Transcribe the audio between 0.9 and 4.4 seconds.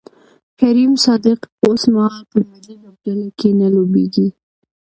صادق اوسمهال په ملي لوبډله کې نه لوبیږي